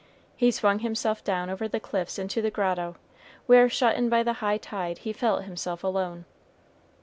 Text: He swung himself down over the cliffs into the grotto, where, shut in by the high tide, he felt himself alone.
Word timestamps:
He 0.35 0.49
swung 0.49 0.79
himself 0.79 1.23
down 1.23 1.51
over 1.51 1.67
the 1.67 1.79
cliffs 1.79 2.17
into 2.17 2.41
the 2.41 2.49
grotto, 2.49 2.95
where, 3.45 3.69
shut 3.69 3.95
in 3.95 4.09
by 4.09 4.23
the 4.23 4.33
high 4.41 4.57
tide, 4.57 4.97
he 4.97 5.13
felt 5.13 5.43
himself 5.43 5.83
alone. 5.83 6.25